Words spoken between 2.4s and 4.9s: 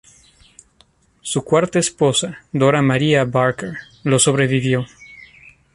Dora María Barker, lo sobrevivió.